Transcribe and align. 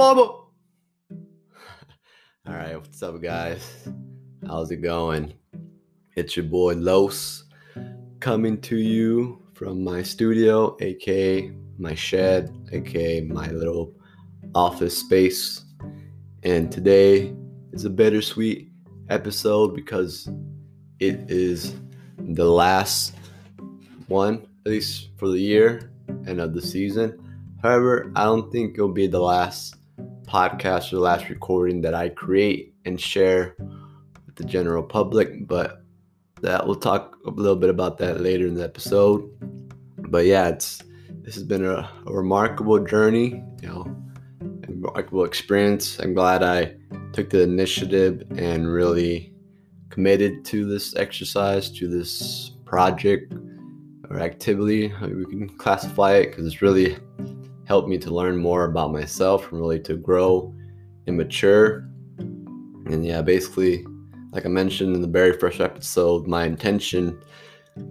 Mama. 0.00 0.22
All 1.10 2.54
right, 2.54 2.74
what's 2.74 3.02
up, 3.02 3.20
guys? 3.20 3.86
How's 4.46 4.70
it 4.70 4.78
going? 4.78 5.34
It's 6.16 6.34
your 6.38 6.46
boy 6.46 6.72
Los 6.76 7.44
coming 8.18 8.58
to 8.62 8.78
you 8.78 9.42
from 9.52 9.84
my 9.84 10.02
studio, 10.02 10.74
aka 10.80 11.52
my 11.76 11.94
shed, 11.94 12.50
aka 12.72 13.20
my 13.20 13.50
little 13.50 13.92
office 14.54 14.96
space. 14.96 15.66
And 16.44 16.72
today 16.72 17.34
is 17.74 17.84
a 17.84 17.90
bittersweet 17.90 18.70
episode 19.10 19.74
because 19.74 20.30
it 20.98 21.30
is 21.30 21.74
the 22.16 22.46
last 22.46 23.16
one, 24.08 24.46
at 24.64 24.72
least 24.72 25.10
for 25.18 25.28
the 25.28 25.40
year 25.40 25.92
and 26.08 26.40
of 26.40 26.54
the 26.54 26.62
season. 26.62 27.20
However, 27.62 28.10
I 28.16 28.24
don't 28.24 28.50
think 28.50 28.76
it'll 28.76 28.88
be 28.88 29.06
the 29.06 29.20
last 29.20 29.74
podcast 30.30 30.92
or 30.92 30.96
the 30.96 31.02
last 31.02 31.28
recording 31.28 31.80
that 31.82 31.94
I 31.94 32.08
create 32.08 32.74
and 32.84 33.00
share 33.00 33.56
with 34.26 34.36
the 34.36 34.44
general 34.44 34.82
public, 34.82 35.48
but 35.48 35.82
that 36.40 36.64
we'll 36.66 36.76
talk 36.76 37.16
a 37.26 37.30
little 37.30 37.56
bit 37.56 37.70
about 37.70 37.98
that 37.98 38.20
later 38.20 38.46
in 38.46 38.54
the 38.54 38.64
episode. 38.64 39.28
But 39.98 40.26
yeah, 40.26 40.48
it's 40.48 40.82
this 41.22 41.34
has 41.34 41.44
been 41.44 41.64
a, 41.64 41.88
a 42.06 42.12
remarkable 42.12 42.78
journey, 42.78 43.42
you 43.60 43.68
know, 43.68 43.96
remarkable 44.68 45.24
experience. 45.24 45.98
I'm 45.98 46.14
glad 46.14 46.42
I 46.42 46.76
took 47.12 47.30
the 47.30 47.42
initiative 47.42 48.22
and 48.36 48.72
really 48.72 49.34
committed 49.90 50.44
to 50.46 50.66
this 50.66 50.94
exercise, 50.96 51.70
to 51.72 51.88
this 51.88 52.52
project 52.64 53.34
or 54.08 54.20
activity. 54.20 54.92
We 55.02 55.26
can 55.26 55.48
classify 55.48 56.14
it 56.14 56.30
because 56.30 56.46
it's 56.46 56.62
really 56.62 56.96
helped 57.70 57.88
me 57.88 57.96
to 57.96 58.12
learn 58.12 58.36
more 58.36 58.64
about 58.64 58.90
myself 58.90 59.52
and 59.52 59.60
really 59.60 59.78
to 59.78 59.94
grow 59.94 60.52
and 61.06 61.16
mature. 61.16 61.88
And 62.18 63.06
yeah, 63.06 63.22
basically, 63.22 63.86
like 64.32 64.44
I 64.44 64.48
mentioned 64.48 64.96
in 64.96 65.02
the 65.02 65.06
very 65.20 65.38
first 65.38 65.60
episode, 65.60 66.26
my 66.26 66.46
intention 66.46 67.22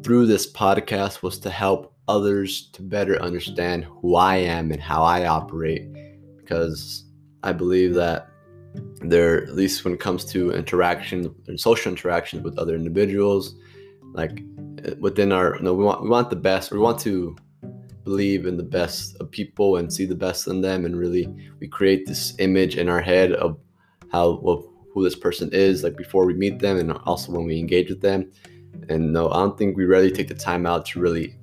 through 0.03 0.25
this 0.25 0.51
podcast 0.51 1.23
was 1.23 1.39
to 1.39 1.49
help 1.49 1.93
others 2.09 2.69
to 2.73 2.81
better 2.81 3.21
understand 3.21 3.85
who 3.85 4.17
I 4.17 4.35
am 4.35 4.69
and 4.73 4.81
how 4.81 5.01
I 5.01 5.27
operate 5.27 5.87
because 6.35 7.05
I 7.43 7.53
believe 7.53 7.93
that 7.93 8.27
there, 8.99 9.43
at 9.43 9.55
least 9.55 9.85
when 9.85 9.93
it 9.93 10.01
comes 10.01 10.25
to 10.33 10.51
interaction 10.51 11.33
and 11.47 11.57
social 11.57 11.89
interactions 11.89 12.43
with 12.43 12.57
other 12.57 12.75
individuals, 12.75 13.55
like 14.11 14.41
eh, 14.83 14.95
within 14.99 15.31
our, 15.31 15.55
you 15.55 15.61
know, 15.61 15.73
we 15.73 15.85
want 15.85 16.03
we 16.03 16.09
want 16.09 16.29
the 16.29 16.35
best. 16.35 16.69
We 16.69 16.79
want 16.79 16.99
to 16.99 17.37
believe 18.09 18.47
in 18.47 18.57
the 18.57 18.71
best 18.79 19.15
of 19.19 19.29
people 19.29 19.77
and 19.77 19.93
see 19.93 20.05
the 20.05 20.15
best 20.15 20.47
in 20.47 20.61
them 20.61 20.83
and 20.85 20.97
really 20.97 21.25
we 21.59 21.67
create 21.67 22.07
this 22.07 22.33
image 22.39 22.75
in 22.75 22.89
our 22.89 23.01
head 23.01 23.33
of 23.33 23.59
how 24.11 24.39
well, 24.41 24.59
who 24.91 25.03
this 25.03 25.15
person 25.15 25.47
is 25.53 25.83
like 25.83 25.95
before 25.95 26.25
we 26.25 26.33
meet 26.33 26.57
them 26.57 26.77
and 26.79 26.91
also 27.05 27.31
when 27.31 27.45
we 27.45 27.59
engage 27.59 27.87
with 27.87 28.01
them. 28.01 28.31
And 28.89 29.13
no 29.13 29.29
i 29.29 29.37
don't 29.37 29.57
think 29.59 29.77
we 29.77 29.85
really 29.85 30.11
take 30.11 30.27
the 30.27 30.33
time 30.49 30.65
out 30.65 30.87
to 30.87 30.99
really 30.99 31.35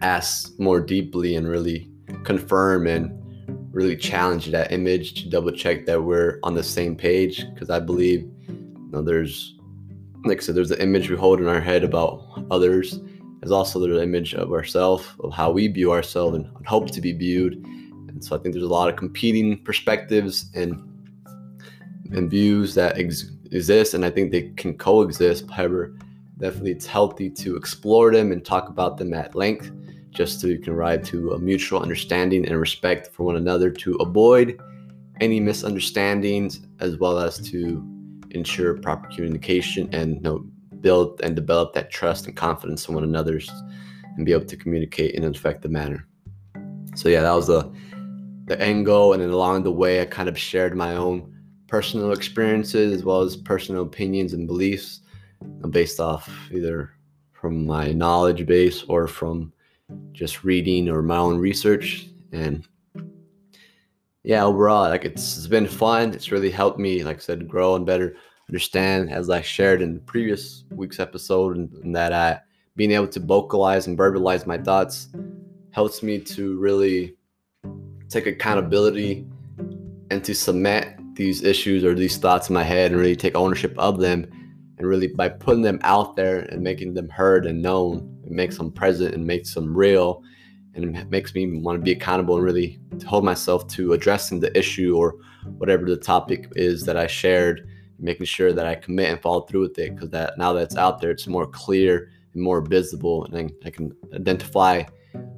ask 0.00 0.58
more 0.58 0.80
deeply 0.80 1.36
and 1.36 1.46
really 1.48 1.88
confirm 2.24 2.88
and 2.88 3.04
really 3.72 3.96
challenge 3.96 4.46
that 4.50 4.72
image 4.72 5.14
to 5.14 5.30
double 5.30 5.52
check 5.52 5.86
that 5.86 6.02
we're 6.02 6.40
on 6.42 6.54
the 6.54 6.62
same 6.78 6.94
page 6.96 7.46
because 7.54 7.70
i 7.70 7.78
believe 7.78 8.20
you 8.48 8.90
know 8.90 9.02
there's 9.02 9.54
like 10.24 10.38
I 10.38 10.40
said, 10.40 10.54
there's 10.54 10.68
the 10.68 10.80
image 10.80 11.10
we 11.10 11.16
hold 11.16 11.40
in 11.40 11.48
our 11.48 11.60
head 11.60 11.82
about 11.82 12.22
others 12.50 13.00
is 13.42 13.50
also 13.50 13.78
the 13.78 14.02
image 14.02 14.34
of 14.34 14.52
ourselves, 14.52 15.06
of 15.20 15.32
how 15.32 15.50
we 15.50 15.66
view 15.68 15.92
ourselves 15.92 16.36
and 16.36 16.48
hope 16.66 16.90
to 16.90 17.00
be 17.00 17.12
viewed. 17.12 17.54
And 18.08 18.22
so 18.24 18.36
I 18.36 18.38
think 18.38 18.54
there's 18.54 18.64
a 18.64 18.68
lot 18.68 18.88
of 18.88 18.96
competing 18.96 19.58
perspectives 19.64 20.50
and 20.54 20.88
and 22.12 22.30
views 22.30 22.74
that 22.74 22.98
ex- 22.98 23.30
exist, 23.52 23.94
and 23.94 24.04
I 24.04 24.10
think 24.10 24.30
they 24.30 24.50
can 24.56 24.76
coexist. 24.76 25.50
However, 25.50 25.96
definitely 26.38 26.72
it's 26.72 26.86
healthy 26.86 27.30
to 27.30 27.56
explore 27.56 28.12
them 28.12 28.32
and 28.32 28.44
talk 28.44 28.68
about 28.68 28.98
them 28.98 29.14
at 29.14 29.34
length, 29.34 29.70
just 30.10 30.40
so 30.40 30.46
you 30.46 30.58
can 30.58 30.74
arrive 30.74 31.04
to 31.04 31.32
a 31.32 31.38
mutual 31.38 31.80
understanding 31.80 32.46
and 32.46 32.58
respect 32.58 33.08
for 33.12 33.24
one 33.24 33.36
another 33.36 33.70
to 33.70 33.94
avoid 33.96 34.60
any 35.20 35.40
misunderstandings, 35.40 36.60
as 36.80 36.98
well 36.98 37.18
as 37.18 37.38
to 37.50 37.82
ensure 38.30 38.74
proper 38.74 39.08
communication 39.08 39.88
and 39.92 40.20
know, 40.20 40.44
build 40.82 41.20
and 41.22 41.34
develop 41.36 41.72
that 41.74 41.90
trust 41.90 42.26
and 42.26 42.36
confidence 42.36 42.88
in 42.88 42.94
one 42.94 43.04
another's 43.04 43.50
and 44.16 44.26
be 44.26 44.32
able 44.32 44.44
to 44.44 44.56
communicate 44.56 45.14
in 45.14 45.24
an 45.24 45.34
effective 45.34 45.70
manner. 45.70 46.06
So 46.94 47.08
yeah, 47.08 47.22
that 47.22 47.32
was 47.32 47.46
the 47.46 47.72
the 48.46 48.60
end 48.60 48.84
goal, 48.86 49.12
and 49.12 49.22
then 49.22 49.30
along 49.30 49.62
the 49.62 49.72
way, 49.72 50.00
I 50.00 50.04
kind 50.04 50.28
of 50.28 50.36
shared 50.36 50.76
my 50.76 50.96
own 50.96 51.32
personal 51.68 52.12
experiences 52.12 52.92
as 52.92 53.04
well 53.04 53.22
as 53.22 53.36
personal 53.36 53.82
opinions 53.82 54.32
and 54.32 54.46
beliefs 54.46 55.00
based 55.70 56.00
off 56.00 56.28
either 56.50 56.90
from 57.32 57.64
my 57.64 57.92
knowledge 57.92 58.44
base 58.46 58.82
or 58.88 59.06
from 59.06 59.52
just 60.12 60.44
reading 60.44 60.88
or 60.88 61.02
my 61.02 61.16
own 61.16 61.38
research. 61.38 62.08
And 62.32 62.66
yeah 64.24 64.44
overall 64.44 64.88
like 64.88 65.04
it's, 65.04 65.36
it's 65.36 65.46
been 65.46 65.66
fun. 65.66 66.12
It's 66.12 66.30
really 66.30 66.50
helped 66.50 66.78
me 66.78 67.02
like 67.04 67.16
i 67.16 67.20
said 67.20 67.48
grow 67.48 67.74
and 67.74 67.86
better 67.86 68.16
understand, 68.52 69.10
as 69.10 69.30
I 69.30 69.40
shared 69.40 69.80
in 69.80 69.94
the 69.94 70.00
previous 70.00 70.64
week's 70.68 71.00
episode, 71.00 71.56
and, 71.56 71.72
and 71.84 71.96
that 71.96 72.12
I 72.12 72.38
being 72.76 72.92
able 72.92 73.08
to 73.08 73.18
vocalize 73.18 73.86
and 73.86 73.96
verbalize 73.96 74.46
my 74.46 74.58
thoughts 74.58 75.08
helps 75.70 76.02
me 76.02 76.18
to 76.18 76.58
really 76.58 77.16
take 78.10 78.26
accountability 78.26 79.26
and 80.10 80.22
to 80.24 80.34
cement 80.34 81.16
these 81.16 81.42
issues 81.42 81.82
or 81.82 81.94
these 81.94 82.18
thoughts 82.18 82.50
in 82.50 82.54
my 82.54 82.62
head 82.62 82.90
and 82.90 83.00
really 83.00 83.16
take 83.16 83.34
ownership 83.34 83.74
of 83.78 84.00
them. 84.00 84.26
And 84.76 84.86
really 84.86 85.06
by 85.06 85.30
putting 85.30 85.62
them 85.62 85.80
out 85.82 86.16
there 86.16 86.40
and 86.40 86.60
making 86.60 86.92
them 86.92 87.08
heard 87.08 87.46
and 87.46 87.62
known 87.62 88.20
it 88.26 88.32
makes 88.32 88.58
them 88.58 88.70
present 88.70 89.14
and 89.14 89.26
makes 89.26 89.54
them 89.54 89.74
real. 89.74 90.22
And 90.74 90.94
it 90.94 91.08
makes 91.08 91.34
me 91.34 91.58
want 91.58 91.78
to 91.78 91.82
be 91.82 91.92
accountable 91.92 92.36
and 92.36 92.44
really 92.44 92.78
hold 93.06 93.24
myself 93.24 93.66
to 93.68 93.94
addressing 93.94 94.40
the 94.40 94.56
issue 94.58 94.94
or 94.94 95.16
whatever 95.56 95.86
the 95.86 95.96
topic 95.96 96.52
is 96.54 96.84
that 96.84 96.98
I 96.98 97.06
shared 97.06 97.66
making 98.02 98.26
sure 98.26 98.52
that 98.52 98.66
I 98.66 98.74
commit 98.74 99.10
and 99.10 99.20
follow 99.20 99.42
through 99.42 99.62
with 99.62 99.78
it 99.78 99.94
because 99.94 100.10
that 100.10 100.36
now 100.36 100.52
that's 100.52 100.76
out 100.76 101.00
there, 101.00 101.10
it's 101.10 101.26
more 101.26 101.46
clear 101.46 102.10
and 102.34 102.42
more 102.42 102.60
visible, 102.60 103.24
and 103.24 103.36
I, 103.36 103.66
I 103.66 103.70
can 103.70 103.94
identify 104.14 104.82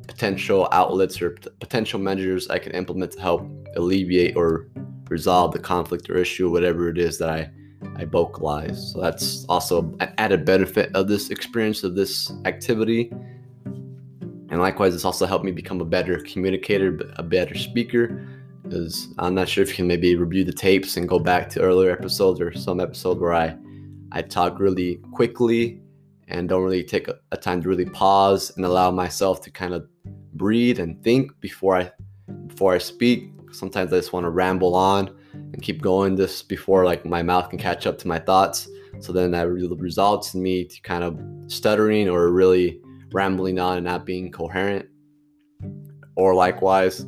potential 0.07 0.69
outlets 0.73 1.21
or 1.21 1.31
p- 1.31 1.49
potential 1.61 1.99
measures 1.99 2.49
I 2.49 2.59
can 2.59 2.73
implement 2.73 3.13
to 3.13 3.21
help 3.21 3.49
alleviate 3.77 4.37
or 4.37 4.69
resolve 5.09 5.53
the 5.53 5.59
conflict 5.59 6.09
or 6.09 6.17
issue, 6.17 6.51
whatever 6.51 6.89
it 6.89 6.99
is 6.99 7.19
that 7.19 7.31
I 7.31 7.51
I 7.97 8.05
vocalize. 8.05 8.93
So 8.93 9.01
that's 9.01 9.45
also 9.49 9.83
an 10.01 10.13
added 10.19 10.45
benefit 10.45 10.95
of 10.95 11.07
this 11.07 11.31
experience 11.31 11.85
of 11.85 11.95
this 11.95 12.33
activity. 12.45 13.11
And 14.51 14.59
likewise, 14.61 14.95
it's 14.95 15.05
also 15.05 15.27
helped 15.27 15.45
me 15.45 15.53
become 15.53 15.81
a 15.81 15.85
better 15.85 16.19
communicator, 16.21 16.99
a 17.17 17.23
better 17.23 17.55
speaker, 17.55 18.27
because 18.65 19.09
I'm 19.19 19.35
not 19.35 19.49
sure 19.49 19.63
if 19.63 19.71
you 19.71 19.77
can 19.77 19.87
maybe 19.87 20.17
review 20.17 20.43
the 20.45 20.53
tapes 20.53 20.97
and 20.97 21.09
go 21.09 21.19
back 21.19 21.49
to 21.51 21.61
earlier 21.61 21.93
episodes 21.93 22.41
or 22.41 22.53
some 22.55 22.81
episode 22.81 23.21
where 23.21 23.35
I 23.35 23.57
I 24.11 24.23
talk 24.23 24.59
really 24.59 24.97
quickly 25.13 25.81
and 26.29 26.49
don't 26.49 26.63
really 26.63 26.85
take 26.85 27.09
a, 27.09 27.17
a 27.33 27.37
time 27.37 27.63
to 27.63 27.69
really 27.69 27.85
pause 27.85 28.53
and 28.57 28.65
allow 28.65 28.91
myself 28.91 29.41
to 29.43 29.51
kind 29.51 29.75
of 29.75 29.87
breathe 30.35 30.81
and 30.81 31.03
think 31.03 31.39
before 31.41 31.77
I 31.77 31.93
before 32.47 32.75
I 32.75 32.79
speak. 32.79 33.31
Sometimes 33.53 33.93
I 33.93 33.97
just 33.97 34.13
want 34.13 34.25
to 34.25 34.31
ramble 34.31 34.75
on 34.75 35.15
and 35.33 35.63
keep 35.63 35.81
going 35.81 36.17
just 36.17 36.49
before 36.49 36.85
like 36.85 37.05
my 37.05 37.23
mouth 37.23 37.51
can 37.51 37.59
catch 37.59 37.87
up 37.87 37.99
to 37.99 38.09
my 38.09 38.19
thoughts. 38.19 38.69
So 39.01 39.13
then 39.13 39.31
that 39.33 39.49
really 39.49 39.77
results 39.77 40.35
in 40.35 40.43
me 40.43 40.65
to 40.65 40.81
kind 40.83 41.05
of 41.05 41.21
stuttering 41.49 42.09
or 42.09 42.31
really 42.31 42.81
rambling 43.13 43.59
on 43.59 43.77
and 43.77 43.85
not 43.85 44.07
being 44.07 44.31
coherent. 44.33 44.87
Or 46.17 46.35
likewise, 46.35 47.05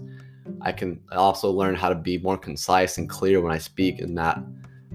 I 0.60 0.72
can 0.72 1.00
also 1.12 1.50
learn 1.50 1.75
how 1.75 1.88
to 1.88 1.94
be 1.94 2.19
more 2.19 2.38
concise 2.38 2.98
and 2.98 3.08
clear 3.08 3.40
when 3.40 3.52
I 3.52 3.58
speak 3.58 4.00
and 4.00 4.14
not 4.14 4.43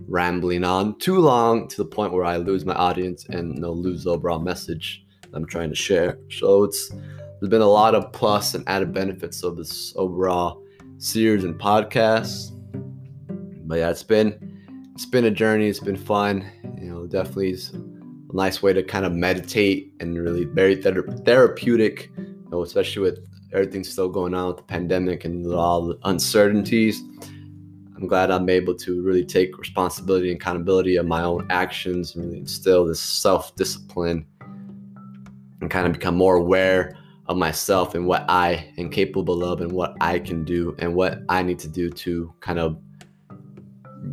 rambling 0.08 0.64
on 0.64 0.98
too 1.00 1.20
long 1.20 1.68
to 1.70 1.78
the 1.78 1.86
point 1.86 2.14
where 2.14 2.26
I 2.26 2.38
lose 2.38 2.66
my 2.66 2.74
audience 2.74 3.26
and 3.30 3.56
know, 3.56 3.72
lose 3.72 4.04
the 4.04 4.12
overall 4.12 4.40
message 4.40 5.06
I'm 5.34 5.46
trying 5.46 5.70
to 5.70 5.76
share. 5.76 6.18
So 6.30 6.64
it's 6.64 6.90
there's 6.90 7.50
been 7.50 7.62
a 7.62 7.68
lot 7.68 7.96
of 7.96 8.12
plus 8.12 8.54
and 8.54 8.68
added 8.68 8.94
benefits 8.94 9.44
of 9.44 9.58
this 9.58 9.94
overall 9.96 10.62
series 10.98 11.44
and 11.44 11.60
podcast. 11.60 12.52
But 13.68 13.80
yeah, 13.80 13.90
it's 13.90 14.04
been 14.04 14.92
it's 14.94 15.06
been 15.06 15.26
a 15.26 15.32
journey. 15.32 15.68
It's 15.68 15.80
been 15.80 15.96
fun. 15.96 16.46
You 16.80 16.92
know, 16.92 17.08
definitely 17.08 17.52
is 17.52 17.74
a 17.74 18.36
nice 18.36 18.62
way 18.62 18.74
to 18.74 18.84
kind 18.84 19.06
of 19.06 19.14
meditate 19.14 19.94
and 20.00 20.18
really 20.18 20.44
very 20.46 20.76
therapeutic. 20.76 22.12
You 22.18 22.50
know, 22.52 22.62
especially 22.64 23.02
with 23.04 23.26
everything's 23.54 23.90
still 23.90 24.10
going 24.10 24.34
on 24.34 24.48
with 24.48 24.58
the 24.58 24.64
pandemic 24.64 25.26
and 25.26 25.46
all 25.54 25.88
the 25.88 26.00
uncertainties. 26.04 27.02
I'm 27.96 28.08
glad 28.08 28.32
I'm 28.32 28.50
able 28.50 28.74
to 28.76 29.02
really 29.04 29.24
take 29.24 29.58
responsibility 29.58 30.32
and 30.32 30.42
accountability 30.42 30.96
of 30.96 31.06
my 31.06 31.22
own 31.24 31.46
actions 31.50 32.16
and 32.16 32.26
really 32.26 32.40
instill 32.40 32.86
this 32.86 33.00
self 33.00 33.56
discipline 33.56 34.26
and 35.62 35.70
kind 35.70 35.86
of 35.86 35.94
become 35.94 36.16
more 36.16 36.36
aware 36.36 36.98
of 37.28 37.38
myself 37.38 37.94
and 37.96 38.08
what 38.08 38.26
I 38.28 38.74
am 38.78 38.90
capable 38.90 39.44
of 39.44 39.62
and 39.62 39.72
what 39.72 39.96
I 40.02 40.20
can 40.20 40.44
do 40.44 40.76
and 40.80 40.96
what 40.96 41.20
I 41.30 41.44
need 41.44 41.60
to 41.60 41.68
do 41.68 41.90
to 41.90 42.34
kind 42.40 42.60
of 42.60 42.78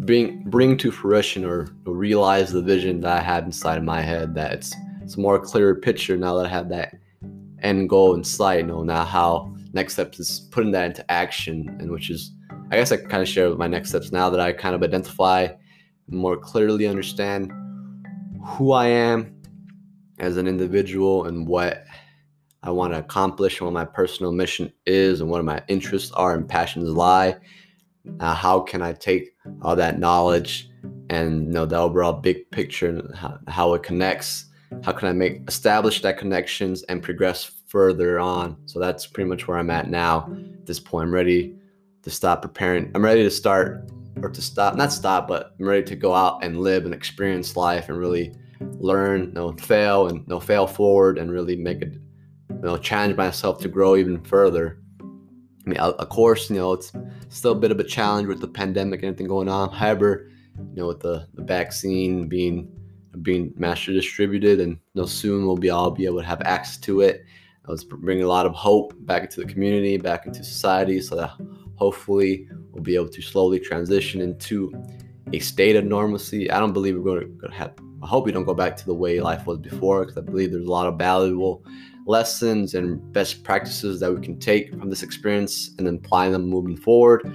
bring 0.05 0.43
bring 0.45 0.77
to 0.79 0.91
fruition 0.91 1.45
or, 1.45 1.69
realize 1.87 2.53
the 2.53 2.63
vision 2.63 3.01
that 3.01 3.19
I 3.19 3.23
had 3.23 3.45
inside 3.45 3.79
of 3.79 3.85
my 3.85 4.03
head 4.03 4.35
that 4.35 4.53
it's 4.53 4.75
it's 5.03 5.17
a 5.17 5.21
more 5.21 5.41
clearer 5.41 5.75
picture 5.75 6.17
now 6.17 6.37
that 6.37 6.47
I 6.47 6.51
have 6.51 6.69
that 6.69 6.95
end 7.63 7.89
goal 7.89 8.15
in 8.15 8.25
sight. 8.25 8.61
You 8.61 8.67
know 8.67 8.83
now 8.83 9.05
how 9.05 9.55
next 9.73 9.95
steps 9.95 10.19
is 10.19 10.49
putting 10.51 10.73
that 10.73 10.87
into 10.87 11.11
action 11.11 11.77
and 11.81 11.91
which 11.91 12.11
is 12.11 12.33
I 12.71 12.77
guess 12.77 12.93
I 12.93 12.99
kind 12.99 13.23
of 13.23 13.29
share 13.29 13.55
my 13.55 13.67
next 13.67 13.91
steps 13.91 14.13
now 14.13 14.29
that 14.31 14.41
I 14.41 14.53
kind 14.53 14.75
of 14.75 14.83
identify 14.83 15.49
more 16.11 16.37
clearly 16.37 16.87
understand 16.87 17.53
who 18.45 18.73
I 18.73 18.89
am 18.89 19.35
as 20.19 20.37
an 20.37 20.47
individual 20.47 21.25
and 21.25 21.47
what 21.47 21.85
I 22.63 22.71
want 22.71 22.93
to 22.93 22.99
accomplish, 22.99 23.61
and 23.61 23.67
what 23.67 23.75
my 23.75 23.85
personal 23.85 24.33
mission 24.33 24.73
is, 24.85 25.21
and 25.21 25.31
what 25.31 25.45
my 25.45 25.63
interests 25.69 26.11
are 26.13 26.35
and 26.35 26.49
passions 26.49 26.89
lie. 26.89 27.37
Uh, 28.21 28.35
how 28.35 28.61
can 28.61 28.83
I 28.83 28.93
take 28.93 29.31
all 29.63 29.77
that 29.77 29.99
knowledge 29.99 30.69
and 31.09 31.47
you 31.47 31.53
know 31.53 31.67
the 31.67 31.77
overall 31.77 32.15
big 32.15 32.51
picture 32.51 32.89
and 32.89 33.15
how, 33.15 33.39
how 33.47 33.75
it 33.75 33.83
connects? 33.83 34.47
How 34.83 34.93
can 34.93 35.09
I 35.09 35.13
make 35.13 35.43
establish 35.49 36.03
that 36.03 36.19
connections 36.19 36.83
and 36.85 37.03
progress 37.03 37.51
further 37.67 38.19
on? 38.19 38.57
So 38.67 38.79
that's 38.79 39.07
pretty 39.07 39.29
much 39.29 39.49
where 39.49 39.59
I'm 39.59 39.71
at 39.71 39.89
now. 39.89 40.31
At 40.55 40.67
this 40.67 40.81
point, 40.81 41.09
I'm 41.09 41.15
ready 41.15 41.55
to 42.03 42.11
stop 42.11 42.43
preparing. 42.43 42.91
I'm 42.95 43.05
ready 43.05 43.23
to 43.23 43.31
start 43.31 43.91
or 44.23 44.31
to 44.31 44.43
stop, 44.43 44.77
not 44.77 44.93
stop, 44.93 45.29
but 45.29 45.55
I'm 45.59 45.67
ready 45.67 45.85
to 45.85 45.97
go 45.97 46.15
out 46.15 46.45
and 46.45 46.61
live 46.61 46.85
and 46.85 46.95
experience 46.95 47.57
life 47.57 47.89
and 47.89 47.99
really 47.99 48.35
learn, 48.61 49.33
know, 49.33 49.53
fail 49.53 50.09
and 50.09 50.27
know, 50.29 50.41
fail 50.41 50.67
forward 50.67 51.19
and 51.19 51.31
really 51.31 51.57
make 51.57 51.83
it, 51.83 51.95
you 52.51 52.61
know, 52.63 52.77
challenge 52.77 53.17
myself 53.17 53.61
to 53.61 53.69
grow 53.69 53.97
even 53.97 54.23
further. 54.23 54.81
I 55.01 55.71
mean, 55.71 55.79
of 55.79 56.09
course, 56.09 56.49
you 56.51 56.57
know, 56.57 56.73
it's 56.73 56.93
still 57.29 57.53
a 57.53 57.59
bit 57.59 57.71
of 57.71 57.79
a 57.79 57.85
challenge 57.85 58.27
with 58.27 58.41
the 58.41 58.49
pandemic 58.49 59.01
and 59.01 59.09
everything 59.09 59.29
going 59.29 59.49
on. 59.49 59.71
However, 59.71 60.31
you 60.57 60.77
know, 60.77 60.87
with 60.89 61.01
the, 61.01 61.29
the 61.35 61.43
vaccine 61.43 62.27
being 62.29 62.73
being 63.23 63.53
master 63.57 63.93
distributed 63.93 64.61
and 64.61 64.73
you 64.73 65.03
know, 65.03 65.07
soon 65.07 65.47
we'll 65.47 65.57
be 65.57 65.71
all 65.71 65.91
be 65.91 66.07
able 66.07 66.21
to 66.21 66.27
have 66.27 66.43
access 66.43 66.79
to 66.79 67.01
it. 67.01 67.25
I 67.67 67.71
was 67.71 67.85
bringing 67.85 68.25
a 68.25 68.29
lot 68.29 68.47
of 68.47 68.55
hope 68.55 68.95
back 69.01 69.23
into 69.25 69.41
the 69.41 69.47
community, 69.47 69.97
back 69.99 70.27
into 70.27 70.43
society, 70.43 71.01
so 71.01 71.17
that 71.17 71.33
hopefully 71.77 72.49
we'll 72.73 72.83
be 72.83 72.95
able 72.95 73.11
to 73.11 73.23
slowly 73.23 73.61
transition 73.61 74.21
into 74.21 74.73
a 75.33 75.39
state 75.39 75.77
of 75.77 75.85
normalcy. 75.85 76.51
I 76.51 76.59
don't 76.61 76.73
believe 76.73 76.97
we're 76.97 77.03
going 77.03 77.39
to 77.41 77.49
have 77.51 77.75
I 78.01 78.07
hope 78.07 78.27
we 78.27 78.33
don't 78.33 78.45
go 78.45 78.55
back 78.55 78.77
to 78.77 78.87
the 78.87 78.95
way 78.95 79.21
life 79.21 79.47
was 79.47 79.59
before 79.59 80.01
because 80.05 80.17
I 80.17 80.21
believe 80.21 80.53
there's 80.53 80.67
a 80.67 80.71
lot 80.71 80.87
of 80.87 80.99
valuable 80.99 81.65
lessons 82.07 82.75
and 82.75 83.13
best 83.13 83.43
practices 83.43 83.99
that 84.01 84.13
we 84.13 84.21
can 84.21 84.39
take 84.39 84.71
from 84.71 84.89
this 84.89 85.03
experience 85.03 85.75
and 85.79 85.89
apply 85.89 86.31
them 86.31 86.49
moving 86.49 86.77
forward 86.77 87.31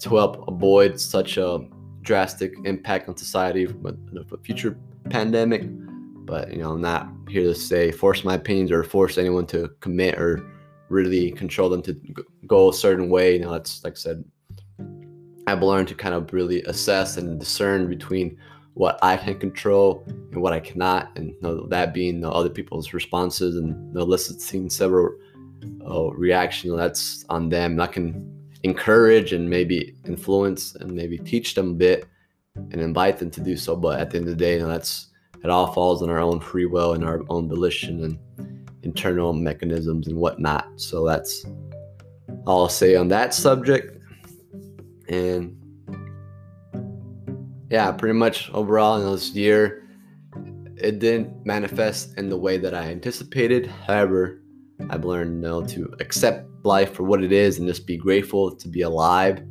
to 0.00 0.08
help 0.08 0.48
avoid 0.48 1.00
such 1.00 1.36
a 1.36 1.66
drastic 2.02 2.54
impact 2.64 3.08
on 3.08 3.16
society 3.16 3.66
with 3.66 3.98
a 4.32 4.38
future 4.38 4.78
pandemic. 5.08 5.62
But 6.26 6.52
you 6.52 6.58
know, 6.58 6.72
I'm 6.72 6.80
not 6.80 7.08
here 7.28 7.44
to 7.44 7.54
say 7.54 7.90
force 7.90 8.24
my 8.24 8.34
opinions 8.34 8.70
or 8.70 8.84
force 8.84 9.18
anyone 9.18 9.46
to 9.46 9.68
commit 9.80 10.18
or 10.18 10.44
really 10.88 11.30
control 11.32 11.68
them 11.68 11.82
to 11.82 11.94
go 12.46 12.70
a 12.70 12.74
certain 12.74 13.08
way. 13.08 13.34
You 13.34 13.40
know, 13.40 13.52
that's 13.52 13.82
like 13.84 13.94
I 13.94 13.96
said, 13.96 14.24
I've 15.46 15.62
learned 15.62 15.88
to 15.88 15.94
kind 15.94 16.14
of 16.14 16.32
really 16.32 16.62
assess 16.64 17.16
and 17.16 17.40
discern 17.40 17.88
between 17.88 18.36
what 18.74 18.98
I 19.02 19.16
can 19.16 19.38
control 19.38 20.04
and 20.06 20.40
what 20.40 20.52
I 20.52 20.60
cannot, 20.60 21.10
and 21.16 21.30
you 21.30 21.38
know, 21.40 21.66
that 21.66 21.94
being 21.94 22.16
you 22.16 22.20
know, 22.20 22.30
other 22.30 22.50
people's 22.50 22.92
responses 22.92 23.56
and 23.56 23.68
you 23.68 23.94
know, 23.94 24.02
eliciting 24.02 24.70
several 24.70 25.16
uh, 25.88 26.10
reactions. 26.12 26.76
That's 26.76 27.24
on 27.28 27.48
them. 27.48 27.80
I 27.80 27.86
can 27.86 28.38
encourage 28.62 29.32
and 29.32 29.48
maybe 29.48 29.94
influence 30.04 30.74
and 30.74 30.92
maybe 30.92 31.18
teach 31.18 31.54
them 31.54 31.70
a 31.70 31.74
bit 31.74 32.06
and 32.70 32.80
invite 32.80 33.18
them 33.18 33.30
to 33.30 33.40
do 33.40 33.56
so. 33.56 33.76
But 33.76 34.00
at 34.00 34.10
the 34.10 34.18
end 34.18 34.28
of 34.28 34.30
the 34.30 34.44
day, 34.44 34.54
you 34.54 34.60
know, 34.60 34.68
that's 34.68 35.08
it 35.42 35.50
all 35.50 35.72
falls 35.72 36.02
on 36.02 36.10
our 36.10 36.18
own 36.18 36.40
free 36.40 36.66
will 36.66 36.94
and 36.94 37.04
our 37.04 37.22
own 37.28 37.48
volition 37.48 38.02
and 38.04 38.68
internal 38.82 39.32
mechanisms 39.32 40.08
and 40.08 40.16
whatnot. 40.16 40.68
So 40.76 41.06
that's 41.06 41.44
all 42.46 42.62
I'll 42.62 42.68
say 42.68 42.96
on 42.96 43.08
that 43.08 43.34
subject. 43.34 44.02
And 45.08 45.56
yeah, 47.70 47.92
pretty 47.92 48.14
much 48.14 48.50
overall 48.50 49.00
in 49.00 49.12
this 49.12 49.30
year, 49.30 49.84
it 50.76 50.98
didn't 50.98 51.44
manifest 51.44 52.16
in 52.18 52.28
the 52.28 52.36
way 52.36 52.56
that 52.58 52.74
I 52.74 52.84
anticipated. 52.84 53.66
However, 53.66 54.42
I've 54.90 55.04
learned 55.04 55.42
you 55.42 55.48
know, 55.48 55.64
to 55.66 55.94
accept 56.00 56.48
life 56.64 56.94
for 56.94 57.02
what 57.02 57.22
it 57.22 57.32
is 57.32 57.58
and 57.58 57.68
just 57.68 57.86
be 57.86 57.96
grateful 57.96 58.54
to 58.54 58.68
be 58.68 58.82
alive 58.82 59.42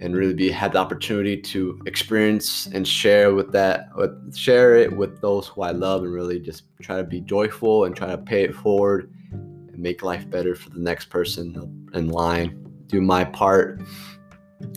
and 0.00 0.14
really 0.14 0.34
be 0.34 0.50
had 0.50 0.72
the 0.72 0.78
opportunity 0.78 1.36
to 1.36 1.80
experience 1.86 2.66
mm-hmm. 2.66 2.76
and 2.76 2.88
share 2.88 3.34
with 3.34 3.52
that 3.52 3.88
with 3.96 4.36
share 4.36 4.76
it 4.76 4.96
with 4.96 5.20
those 5.20 5.46
who 5.48 5.62
I 5.62 5.70
love 5.70 6.02
and 6.02 6.12
really 6.12 6.38
just 6.38 6.64
try 6.80 6.96
to 6.96 7.04
be 7.04 7.20
joyful 7.20 7.84
and 7.84 7.96
try 7.96 8.08
to 8.08 8.18
pay 8.18 8.42
it 8.42 8.54
forward 8.54 9.10
and 9.32 9.78
make 9.78 10.02
life 10.02 10.28
better 10.28 10.54
for 10.54 10.70
the 10.70 10.80
next 10.80 11.06
person 11.06 11.88
in 11.94 12.08
line. 12.08 12.62
Do 12.88 13.00
my 13.00 13.24
part 13.24 13.80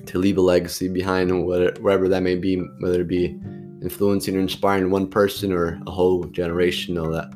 to 0.06 0.18
leave 0.18 0.38
a 0.38 0.42
legacy 0.42 0.88
behind, 0.88 1.45
wherever 1.45 2.10
that 2.10 2.24
may 2.24 2.36
be, 2.36 2.57
whether 2.80 3.01
it 3.01 3.07
be 3.07 3.38
influencing 3.81 4.36
or 4.36 4.39
inspiring 4.39 4.89
one 4.89 5.07
person 5.07 5.54
or 5.54 5.80
a 5.88 5.92
whole 5.92 6.24
generation. 6.25 6.95
Know 6.95 7.12
that 7.12 7.31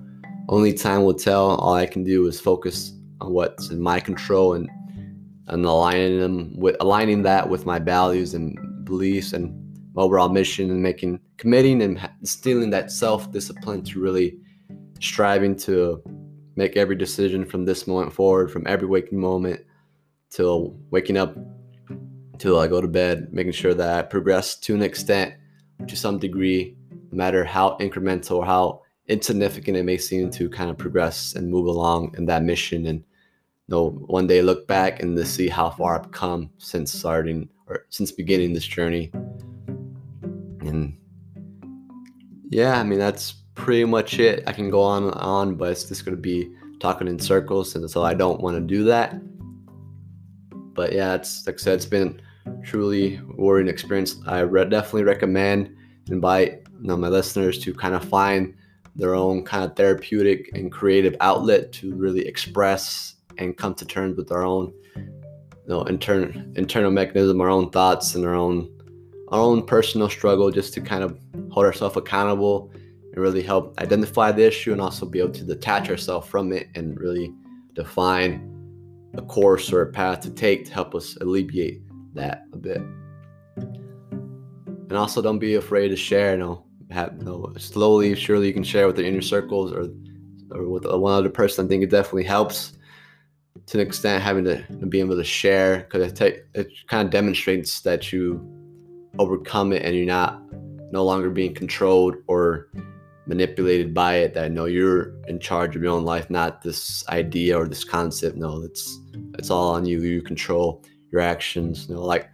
only 0.49 0.73
time 0.73 1.03
will 1.03 1.13
tell. 1.13 1.55
All 1.55 1.73
I 1.73 1.85
can 1.85 2.03
do 2.03 2.27
is 2.27 2.39
focus 2.39 2.93
on 3.21 3.31
what's 3.31 3.69
in 3.69 3.81
my 3.81 3.99
control 3.99 4.53
and 4.53 4.69
and 5.47 5.65
aligning 5.65 6.19
them 6.19 6.57
with 6.57 6.75
aligning 6.79 7.23
that 7.23 7.49
with 7.49 7.65
my 7.65 7.79
values 7.79 8.33
and 8.33 8.57
beliefs 8.85 9.33
and 9.33 9.59
overall 9.95 10.29
mission 10.29 10.69
and 10.69 10.81
making 10.81 11.19
committing 11.37 11.81
and 11.81 12.09
instilling 12.19 12.69
that 12.69 12.91
self 12.91 13.31
discipline 13.31 13.83
to 13.83 13.99
really 13.99 14.39
striving 14.99 15.55
to 15.55 16.01
make 16.55 16.77
every 16.77 16.95
decision 16.95 17.45
from 17.45 17.65
this 17.65 17.87
moment 17.87 18.13
forward, 18.13 18.51
from 18.51 18.65
every 18.67 18.87
waking 18.87 19.19
moment 19.19 19.61
till 20.29 20.77
waking 20.91 21.17
up 21.17 21.35
till 22.37 22.59
I 22.59 22.67
go 22.67 22.81
to 22.81 22.87
bed, 22.87 23.29
making 23.31 23.53
sure 23.53 23.73
that 23.73 23.97
I 23.97 24.01
progress 24.03 24.55
to 24.59 24.75
an 24.75 24.81
extent, 24.81 25.33
to 25.87 25.95
some 25.95 26.19
degree, 26.19 26.75
no 27.11 27.17
matter 27.17 27.43
how 27.43 27.77
incremental 27.79 28.37
or 28.37 28.45
how 28.45 28.81
insignificant 29.07 29.77
it 29.77 29.83
may 29.83 29.97
seem 29.97 30.31
to 30.31 30.49
kind 30.49 30.69
of 30.69 30.77
progress 30.77 31.35
and 31.35 31.49
move 31.49 31.67
along 31.67 32.15
in 32.17 32.25
that 32.25 32.43
mission 32.43 32.85
and 32.85 33.03
know 33.73 33.89
one 33.89 34.27
day 34.27 34.41
look 34.41 34.67
back 34.67 35.01
and 35.01 35.15
to 35.17 35.25
see 35.25 35.47
how 35.47 35.69
far 35.69 35.99
I've 35.99 36.11
come 36.11 36.49
since 36.57 36.91
starting 36.93 37.49
or 37.67 37.85
since 37.89 38.11
beginning 38.11 38.53
this 38.53 38.65
journey. 38.65 39.11
And 40.61 40.97
yeah, 42.49 42.79
I 42.79 42.83
mean 42.83 42.99
that's 42.99 43.33
pretty 43.55 43.85
much 43.85 44.19
it. 44.19 44.43
I 44.47 44.53
can 44.53 44.69
go 44.69 44.81
on 44.81 45.03
and 45.03 45.13
on, 45.15 45.55
but 45.55 45.71
it's 45.71 45.85
just 45.85 46.05
gonna 46.05 46.17
be 46.17 46.51
talking 46.79 47.07
in 47.07 47.19
circles, 47.19 47.75
and 47.75 47.89
so 47.89 48.03
I 48.03 48.13
don't 48.13 48.41
want 48.41 48.55
to 48.55 48.61
do 48.61 48.83
that 48.85 49.15
but 50.73 50.93
yeah, 50.93 51.13
it's 51.15 51.45
like 51.45 51.55
I 51.55 51.57
said, 51.57 51.75
it's 51.75 51.85
been 51.85 52.21
truly 52.63 53.19
rewarding 53.19 53.67
experience. 53.67 54.17
I 54.25 54.39
re- 54.39 54.69
definitely 54.69 55.03
recommend 55.03 55.75
invite 56.09 56.63
you 56.81 56.87
know, 56.87 56.97
my 56.97 57.07
listeners 57.07 57.59
to 57.59 57.73
kind 57.73 57.95
of 57.95 58.03
find 58.03 58.53
their 58.95 59.15
own 59.15 59.43
kind 59.43 59.63
of 59.63 59.75
therapeutic 59.75 60.49
and 60.53 60.71
creative 60.71 61.15
outlet 61.21 61.71
to 61.73 61.95
really 61.95 62.27
express 62.27 63.15
and 63.43 63.57
come 63.57 63.75
to 63.75 63.85
terms 63.85 64.17
with 64.17 64.31
our 64.31 64.43
own 64.43 64.73
you 64.95 65.69
know 65.69 65.83
internal 65.83 66.31
internal 66.55 66.91
mechanism, 66.91 67.41
our 67.41 67.49
own 67.49 67.69
thoughts 67.69 68.15
and 68.15 68.25
our 68.25 68.35
own 68.35 68.69
our 69.29 69.39
own 69.39 69.65
personal 69.65 70.09
struggle 70.09 70.51
just 70.51 70.73
to 70.73 70.81
kind 70.81 71.03
of 71.03 71.17
hold 71.49 71.65
ourselves 71.65 71.97
accountable 71.97 72.71
and 72.73 73.17
really 73.17 73.41
help 73.41 73.79
identify 73.79 74.31
the 74.31 74.45
issue 74.45 74.71
and 74.71 74.81
also 74.81 75.05
be 75.05 75.19
able 75.19 75.31
to 75.31 75.43
detach 75.43 75.89
ourselves 75.89 76.27
from 76.27 76.51
it 76.51 76.67
and 76.75 76.99
really 76.99 77.33
define 77.73 78.49
a 79.15 79.21
course 79.21 79.71
or 79.71 79.81
a 79.81 79.91
path 79.91 80.21
to 80.21 80.29
take 80.31 80.65
to 80.65 80.73
help 80.73 80.95
us 80.95 81.15
alleviate 81.21 81.81
that 82.13 82.45
a 82.53 82.57
bit. 82.57 82.81
And 83.57 84.93
also, 84.93 85.21
don't 85.21 85.39
be 85.39 85.55
afraid 85.55 85.89
to 85.89 85.95
share. 85.95 86.33
You 86.33 86.37
know, 86.37 86.65
have, 86.91 87.15
you 87.17 87.25
know, 87.25 87.51
slowly, 87.57 88.13
surely 88.15 88.47
you 88.47 88.53
can 88.53 88.63
share 88.63 88.85
with 88.85 88.95
the 88.95 89.05
inner 89.05 89.21
circles 89.21 89.71
or 89.71 89.87
or 90.51 90.69
with 90.69 90.85
one 90.85 91.13
other 91.13 91.29
person. 91.29 91.65
I 91.65 91.67
think 91.67 91.83
it 91.83 91.89
definitely 91.89 92.25
helps 92.25 92.73
to 93.67 93.79
an 93.79 93.87
extent 93.87 94.21
having 94.21 94.43
to, 94.43 94.63
be 94.87 94.99
able 94.99 95.15
to 95.15 95.23
share 95.23 95.79
because 95.79 96.11
it, 96.21 96.47
it 96.53 96.67
kind 96.87 97.05
of 97.05 97.11
demonstrates 97.11 97.81
that 97.81 98.11
you 98.11 98.45
overcome 99.19 99.71
it 99.71 99.83
and 99.83 99.95
you're 99.95 100.05
not 100.05 100.41
no 100.91 101.03
longer 101.03 101.29
being 101.29 101.53
controlled 101.53 102.15
or 102.27 102.69
manipulated 103.25 103.93
by 103.93 104.15
it 104.15 104.33
that 104.33 104.51
no 104.51 104.65
you're 104.65 105.13
in 105.27 105.39
charge 105.39 105.75
of 105.75 105.81
your 105.81 105.93
own 105.93 106.03
life 106.03 106.29
not 106.29 106.61
this 106.61 107.07
idea 107.07 107.57
or 107.57 107.67
this 107.67 107.83
concept. 107.83 108.35
No 108.35 108.61
it's 108.63 108.99
it's 109.37 109.49
all 109.49 109.73
on 109.73 109.85
you 109.85 110.01
you 110.01 110.21
control 110.21 110.83
your 111.11 111.21
actions. 111.21 111.87
You 111.87 111.95
know 111.95 112.03
like 112.03 112.29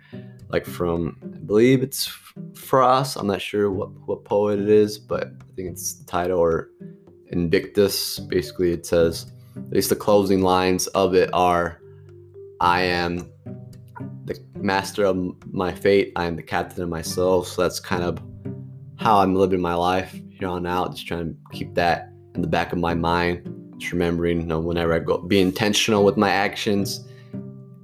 like 0.49 0.65
from 0.65 1.15
i 1.23 1.37
believe 1.37 1.83
it's 1.83 2.07
Frost 2.55 3.17
i'm 3.17 3.27
not 3.27 3.41
sure 3.41 3.69
what 3.69 3.91
what 4.07 4.25
poet 4.25 4.59
it 4.59 4.69
is 4.69 4.97
but 4.97 5.25
i 5.25 5.55
think 5.55 5.69
it's 5.69 5.93
the 5.93 6.05
title 6.05 6.39
or 6.39 6.71
invictus. 7.27 8.19
Basically 8.19 8.71
it 8.71 8.85
says 8.85 9.31
at 9.55 9.71
least 9.71 9.89
the 9.89 9.95
closing 9.95 10.41
lines 10.41 10.87
of 10.87 11.15
it 11.15 11.29
are 11.33 11.81
I 12.61 12.81
am 12.81 13.31
the 14.25 14.39
master 14.55 15.05
of 15.05 15.17
my 15.51 15.73
fate, 15.73 16.11
I 16.15 16.25
am 16.25 16.35
the 16.35 16.43
captain 16.43 16.83
of 16.83 16.89
my 16.89 17.01
soul. 17.01 17.43
So 17.43 17.61
that's 17.61 17.79
kind 17.79 18.03
of 18.03 18.19
how 18.97 19.19
I'm 19.19 19.35
living 19.35 19.61
my 19.61 19.73
life 19.73 20.19
here 20.29 20.47
on 20.47 20.65
out, 20.65 20.91
just 20.91 21.07
trying 21.07 21.33
to 21.33 21.57
keep 21.57 21.73
that 21.75 22.11
in 22.35 22.41
the 22.41 22.47
back 22.47 22.71
of 22.73 22.79
my 22.79 22.93
mind, 22.93 23.73
just 23.77 23.91
remembering, 23.91 24.41
you 24.41 24.45
know, 24.45 24.59
whenever 24.59 24.93
I 24.93 24.99
go, 24.99 25.17
be 25.17 25.39
intentional 25.39 26.03
with 26.03 26.17
my 26.17 26.29
actions 26.29 27.05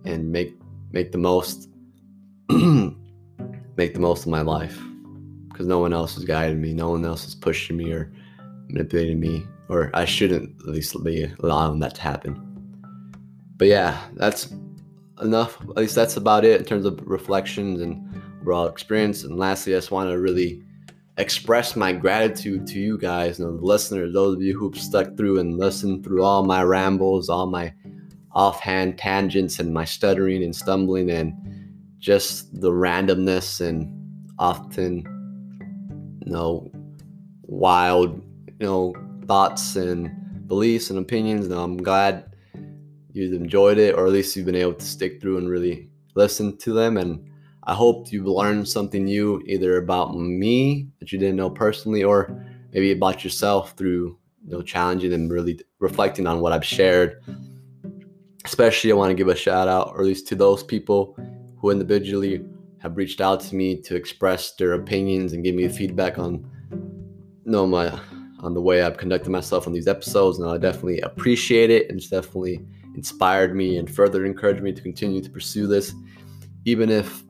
and 0.03 0.31
make 0.31 0.55
make 0.91 1.11
the 1.11 1.17
most 1.17 1.69
make 2.49 3.93
the 3.93 3.99
most 3.99 4.23
of 4.23 4.27
my 4.27 4.41
life. 4.41 4.79
Because 5.49 5.67
no 5.67 5.79
one 5.79 5.93
else 5.93 6.17
is 6.17 6.25
guiding 6.25 6.61
me, 6.61 6.73
no 6.73 6.89
one 6.89 7.05
else 7.05 7.27
is 7.27 7.35
pushing 7.35 7.77
me 7.77 7.91
or 7.91 8.11
manipulating 8.67 9.19
me, 9.19 9.45
or 9.69 9.91
I 9.93 10.05
shouldn't 10.05 10.55
at 10.61 10.67
least 10.67 11.01
be 11.03 11.31
allowing 11.39 11.79
that 11.79 11.95
to 11.95 12.01
happen. 12.01 12.41
But 13.57 13.67
yeah, 13.67 13.99
that's 14.13 14.53
enough. 15.21 15.59
At 15.61 15.77
least 15.77 15.95
that's 15.95 16.17
about 16.17 16.45
it 16.45 16.59
in 16.59 16.65
terms 16.65 16.85
of 16.85 17.01
reflections 17.05 17.81
and 17.81 18.21
overall 18.41 18.67
experience. 18.67 19.23
And 19.23 19.37
lastly, 19.37 19.73
I 19.73 19.77
just 19.77 19.91
want 19.91 20.09
to 20.09 20.19
really 20.19 20.61
express 21.17 21.75
my 21.75 21.93
gratitude 21.93 22.67
to 22.67 22.79
you 22.79 22.97
guys, 22.97 23.39
know, 23.39 23.55
the 23.55 23.65
listeners, 23.65 24.13
those 24.13 24.35
of 24.35 24.41
you 24.41 24.57
who've 24.57 24.77
stuck 24.77 25.15
through 25.15 25.39
and 25.39 25.57
listened 25.57 26.03
through 26.03 26.23
all 26.23 26.43
my 26.43 26.61
rambles, 26.61 27.29
all 27.29 27.47
my 27.47 27.73
offhand 28.33 28.97
tangents, 28.97 29.59
and 29.59 29.73
my 29.73 29.85
stuttering 29.85 30.43
and 30.43 30.55
stumbling, 30.55 31.09
and 31.09 31.33
just 31.99 32.59
the 32.59 32.69
randomness 32.69 33.65
and 33.65 33.89
often, 34.37 34.97
you 36.25 36.31
know, 36.31 36.69
wild, 37.43 38.21
you 38.59 38.67
know, 38.67 38.93
thoughts 39.27 39.75
and 39.75 40.47
beliefs 40.47 40.89
and 40.89 40.99
opinions. 40.99 41.45
And 41.45 41.55
I'm 41.55 41.77
glad 41.77 42.35
you've 43.11 43.33
enjoyed 43.33 43.77
it, 43.77 43.95
or 43.95 44.05
at 44.05 44.11
least 44.11 44.35
you've 44.35 44.45
been 44.45 44.55
able 44.55 44.73
to 44.73 44.85
stick 44.85 45.21
through 45.21 45.37
and 45.37 45.49
really 45.49 45.89
listen 46.15 46.57
to 46.57 46.73
them. 46.73 46.97
And 46.97 47.29
I 47.63 47.73
hope 47.73 48.11
you've 48.11 48.27
learned 48.27 48.67
something 48.67 49.05
new, 49.05 49.41
either 49.45 49.77
about 49.77 50.15
me 50.15 50.87
that 50.99 51.11
you 51.11 51.19
didn't 51.19 51.37
know 51.37 51.49
personally, 51.49 52.03
or 52.03 52.45
maybe 52.73 52.91
about 52.91 53.23
yourself 53.23 53.71
through 53.71 54.17
you 54.45 54.51
know 54.51 54.61
challenging 54.61 55.13
and 55.13 55.31
really 55.31 55.59
reflecting 55.79 56.27
on 56.27 56.41
what 56.41 56.51
I've 56.53 56.65
shared. 56.65 57.23
Especially, 58.43 58.91
I 58.91 58.95
want 58.95 59.09
to 59.09 59.15
give 59.15 59.27
a 59.27 59.35
shout 59.35 59.67
out, 59.67 59.89
or 59.93 60.01
at 60.01 60.05
least 60.05 60.27
to 60.27 60.35
those 60.35 60.61
people 60.61 61.17
who 61.57 61.71
individually 61.71 62.45
have 62.79 62.97
reached 62.97 63.19
out 63.19 63.39
to 63.39 63.55
me 63.55 63.81
to 63.81 63.95
express 63.95 64.53
their 64.57 64.73
opinions 64.73 65.33
and 65.33 65.43
give 65.43 65.55
me 65.55 65.67
feedback 65.67 66.19
on 66.19 66.47
you 66.71 67.51
know 67.51 67.65
my 67.65 67.99
on 68.45 68.53
the 68.53 68.61
way 68.61 68.83
I've 68.83 68.97
conducted 68.97 69.31
myself 69.31 69.65
on 69.65 69.73
these 69.73 69.87
episodes. 69.87 70.37
And 70.37 70.49
I 70.49 70.57
definitely 70.57 71.01
appreciate 71.01 71.71
it, 71.71 71.89
and 71.89 71.97
it's 71.97 72.09
definitely 72.09 72.63
inspired 72.95 73.55
me 73.55 73.77
and 73.77 73.89
further 73.89 74.25
encouraged 74.25 74.61
me 74.61 74.71
to 74.71 74.81
continue 74.81 75.21
to 75.21 75.29
pursue 75.29 75.67
this, 75.67 75.93
even 76.63 76.89
if 76.89 77.23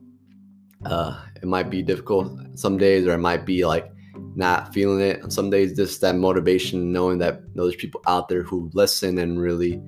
uh, 0.85 1.19
it 1.37 1.45
might 1.45 1.69
be 1.69 1.81
difficult 1.81 2.31
some 2.55 2.77
days, 2.77 3.07
or 3.07 3.13
it 3.13 3.19
might 3.19 3.45
be 3.45 3.65
like 3.65 3.91
not 4.35 4.73
feeling 4.73 4.99
it. 4.99 5.21
And 5.21 5.31
some 5.31 5.49
days, 5.49 5.75
just 5.75 6.01
that 6.01 6.15
motivation, 6.15 6.91
knowing 6.91 7.17
that 7.19 7.41
you 7.41 7.51
know, 7.55 7.63
there's 7.63 7.77
people 7.77 8.01
out 8.07 8.27
there 8.27 8.43
who 8.43 8.69
listen 8.73 9.17
and 9.17 9.39
really 9.39 9.81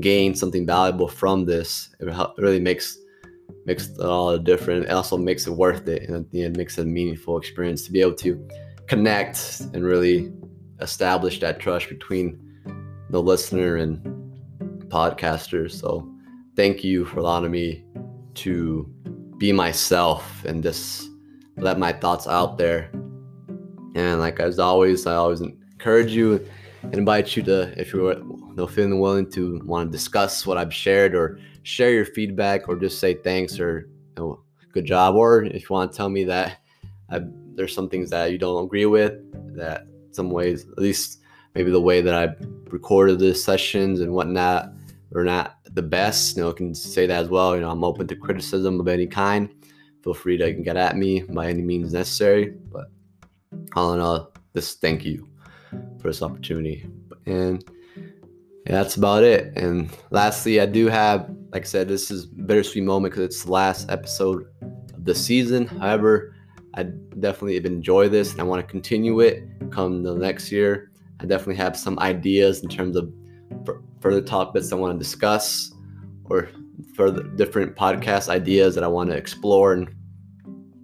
gain 0.00 0.34
something 0.34 0.64
valuable 0.64 1.08
from 1.08 1.44
this, 1.44 1.90
it 1.98 2.06
really 2.38 2.60
makes 2.60 2.96
makes 3.64 3.88
it 3.88 4.00
all 4.00 4.38
different. 4.38 4.84
It 4.84 4.90
also 4.90 5.18
makes 5.18 5.46
it 5.46 5.50
worth 5.50 5.88
it, 5.88 6.02
and 6.04 6.16
at 6.16 6.30
the 6.30 6.44
end, 6.44 6.56
makes 6.56 6.78
it 6.78 6.82
a 6.82 6.86
meaningful 6.86 7.36
experience 7.36 7.84
to 7.84 7.92
be 7.92 8.00
able 8.00 8.14
to 8.14 8.48
connect 8.86 9.60
and 9.74 9.84
really 9.84 10.32
establish 10.80 11.40
that 11.40 11.60
trust 11.60 11.88
between 11.88 12.38
the 13.10 13.20
listener 13.20 13.76
and 13.76 14.00
podcaster. 14.88 15.70
So, 15.70 16.08
thank 16.56 16.82
you 16.82 17.04
for 17.04 17.20
allowing 17.20 17.50
me 17.50 17.84
to 18.34 18.92
be 19.38 19.52
myself 19.52 20.44
and 20.44 20.62
just 20.62 21.08
let 21.56 21.78
my 21.78 21.92
thoughts 21.92 22.26
out 22.26 22.58
there. 22.58 22.90
And 23.94 24.20
like 24.20 24.40
as 24.40 24.58
always, 24.58 25.06
I 25.06 25.14
always 25.14 25.40
encourage 25.40 26.12
you 26.12 26.44
and 26.82 26.94
invite 26.94 27.36
you 27.36 27.42
to, 27.44 27.72
if 27.80 27.92
you're 27.92 28.14
you 28.14 28.66
feeling 28.68 29.00
willing 29.00 29.30
to 29.30 29.60
want 29.64 29.90
to 29.90 29.96
discuss 29.96 30.46
what 30.46 30.58
I've 30.58 30.74
shared 30.74 31.14
or 31.14 31.38
share 31.62 31.90
your 31.90 32.04
feedback 32.04 32.68
or 32.68 32.76
just 32.76 32.98
say 32.98 33.14
thanks 33.14 33.60
or 33.60 33.88
you 34.16 34.22
know, 34.22 34.40
good 34.72 34.84
job. 34.84 35.14
Or 35.14 35.44
if 35.44 35.62
you 35.62 35.68
want 35.70 35.92
to 35.92 35.96
tell 35.96 36.08
me 36.08 36.24
that 36.24 36.58
I, 37.10 37.20
there's 37.54 37.74
some 37.74 37.88
things 37.88 38.10
that 38.10 38.32
you 38.32 38.38
don't 38.38 38.64
agree 38.64 38.86
with, 38.86 39.14
that 39.56 39.86
some 40.18 40.30
ways, 40.30 40.66
at 40.68 40.78
least 40.78 41.20
maybe 41.54 41.70
the 41.70 41.80
way 41.80 42.00
that 42.00 42.14
I 42.14 42.34
recorded 42.70 43.20
the 43.20 43.34
sessions 43.34 44.00
and 44.00 44.12
whatnot, 44.12 44.72
are 45.14 45.24
not 45.24 45.56
the 45.72 45.82
best, 45.82 46.36
you 46.36 46.42
know, 46.42 46.52
can 46.52 46.74
say 46.74 47.06
that 47.06 47.22
as 47.22 47.28
well. 47.28 47.54
You 47.54 47.62
know, 47.62 47.70
I'm 47.70 47.84
open 47.84 48.06
to 48.08 48.16
criticism 48.16 48.80
of 48.80 48.88
any 48.88 49.06
kind. 49.06 49.48
Feel 50.02 50.14
free 50.14 50.36
to 50.36 50.52
get 50.52 50.76
at 50.76 50.96
me 50.96 51.22
by 51.22 51.48
any 51.48 51.62
means 51.62 51.92
necessary. 51.92 52.56
But 52.72 52.86
all 53.74 53.94
in 53.94 54.00
all, 54.00 54.32
just 54.54 54.80
thank 54.80 55.04
you 55.04 55.28
for 56.00 56.08
this 56.08 56.20
opportunity. 56.20 56.86
And 57.26 57.64
yeah, 58.66 58.72
that's 58.72 58.96
about 58.96 59.22
it. 59.22 59.56
And 59.56 59.88
lastly, 60.10 60.60
I 60.60 60.66
do 60.66 60.88
have, 60.88 61.30
like 61.52 61.62
I 61.62 61.66
said, 61.66 61.88
this 61.88 62.10
is 62.10 62.26
bittersweet 62.26 62.84
moment 62.84 63.14
because 63.14 63.24
it's 63.24 63.44
the 63.44 63.52
last 63.52 63.90
episode 63.90 64.46
of 64.94 65.04
the 65.04 65.14
season. 65.14 65.66
However, 65.66 66.34
I 66.74 66.84
definitely 67.20 67.56
enjoy 67.56 68.08
this 68.08 68.32
and 68.32 68.40
I 68.40 68.44
want 68.44 68.64
to 68.64 68.70
continue 68.70 69.20
it 69.20 69.44
come 69.70 70.02
the 70.02 70.14
next 70.14 70.52
year. 70.52 70.90
I 71.20 71.26
definitely 71.26 71.56
have 71.56 71.76
some 71.76 71.98
ideas 71.98 72.62
in 72.62 72.68
terms 72.68 72.96
of 72.96 73.12
further 74.00 74.20
topics 74.20 74.72
I 74.72 74.76
want 74.76 74.98
to 74.98 74.98
discuss 74.98 75.72
or 76.24 76.48
further 76.94 77.22
different 77.22 77.74
podcast 77.74 78.28
ideas 78.28 78.74
that 78.74 78.84
I 78.84 78.88
want 78.88 79.10
to 79.10 79.16
explore 79.16 79.72
and 79.72 79.88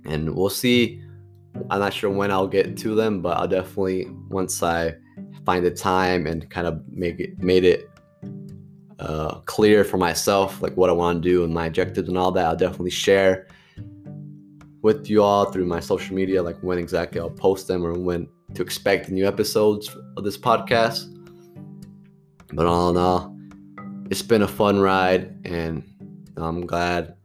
and 0.07 0.35
we'll 0.35 0.51
see. 0.51 1.01
I'm 1.71 1.81
not 1.81 1.95
sure 1.95 2.11
when 2.11 2.31
I'll 2.31 2.49
get 2.49 2.77
to 2.79 2.95
them, 2.95 3.23
but 3.23 3.39
I'll 3.39 3.49
definitely 3.49 4.07
once 4.29 4.63
I 4.63 4.95
find 5.47 5.65
the 5.65 5.71
time 5.71 6.27
and 6.27 6.49
kind 6.51 6.67
of 6.67 6.83
make 6.89 7.21
it 7.21 7.39
made 7.39 7.65
it 7.65 7.89
uh, 8.99 9.37
clear 9.41 9.85
for 9.85 9.97
myself 9.97 10.63
like 10.63 10.77
what 10.77 10.91
I 10.91 10.93
want 10.93 11.23
to 11.23 11.29
do 11.29 11.45
and 11.45 11.55
my 11.55 11.67
objectives 11.67 12.09
and 12.09 12.19
all 12.19 12.33
that. 12.33 12.47
I'll 12.47 12.57
definitely 12.57 12.91
share 12.91 13.47
with 14.85 15.09
you 15.09 15.23
all 15.23 15.47
through 15.47 15.65
my 15.65 15.81
social 15.81 16.15
media, 16.15 16.43
like 16.43 16.59
when 16.61 16.77
exactly 16.77 17.19
I'll 17.19 17.31
post 17.31 17.69
them 17.69 17.87
or 17.87 17.95
when 17.95 18.29
to 18.53 18.61
expect 18.61 19.09
new 19.09 19.27
episodes 19.27 19.89
of 20.19 20.25
this 20.25 20.37
podcast. 20.37 21.11
But 22.53 22.67
all 22.67 22.91
in 22.91 22.99
all, 22.99 23.35
it's 24.11 24.21
been 24.21 24.43
a 24.43 24.47
fun 24.47 24.79
ride, 24.81 25.35
and 25.47 25.83
I'm 26.37 26.67
glad 26.67 27.17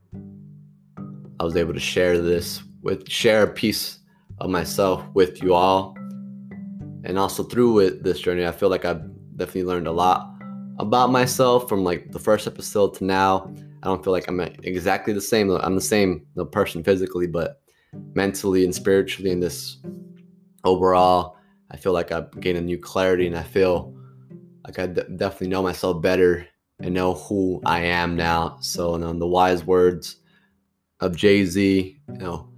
I 1.42 1.44
was 1.44 1.58
able 1.58 1.74
to 1.74 1.82
share 1.82 2.18
this 2.18 2.64
with 2.82 3.10
share 3.10 3.44
a 3.44 3.48
piece 3.48 4.00
of 4.38 4.50
myself 4.50 5.04
with 5.14 5.44
you 5.44 5.54
all. 5.54 5.98
And 7.04 7.20
also 7.20 7.44
through 7.44 7.74
with 7.74 8.04
this 8.04 8.22
journey, 8.22 8.48
I 8.48 8.54
feel 8.54 8.70
like 8.70 8.86
I've 8.86 9.04
definitely 9.36 9.66
learned 9.66 9.88
a 9.88 9.92
lot 9.92 10.34
about 10.80 11.12
myself 11.12 11.68
from 11.68 11.84
like 11.84 12.14
the 12.14 12.20
first 12.20 12.48
episode 12.48 12.94
to 12.96 13.04
now. 13.04 13.54
I 13.82 13.88
don't 13.88 14.04
feel 14.04 14.14
like 14.14 14.28
I'm 14.28 14.40
exactly 14.40 15.14
the 15.14 15.22
same. 15.22 15.50
I'm 15.52 15.76
the 15.76 15.82
same 15.82 16.26
person 16.52 16.84
physically, 16.84 17.28
but 17.28 17.62
mentally 18.14 18.66
and 18.66 18.76
spiritually, 18.76 19.32
and 19.32 19.42
this 19.42 19.78
overall, 20.64 21.38
I 21.72 21.78
feel 21.78 21.94
like 21.94 22.12
I've 22.12 22.32
gained 22.40 22.58
a 22.58 22.62
new 22.62 22.78
clarity, 22.78 23.28
and 23.28 23.38
I 23.38 23.44
feel 23.44 23.94
like 24.66 24.80
I 24.80 24.88
d- 24.88 25.04
definitely 25.16 25.48
know 25.48 25.64
myself 25.64 26.02
better 26.02 26.46
and 26.82 26.94
know 26.94 27.14
who 27.14 27.62
I 27.66 27.80
am 27.82 28.16
now. 28.16 28.58
So, 28.62 28.98
know, 28.98 29.14
the 29.14 29.28
wise 29.28 29.64
words 29.66 30.18
of 31.00 31.16
Jay 31.16 31.46
Z, 31.46 32.00
you 32.08 32.18
know, 32.18 32.50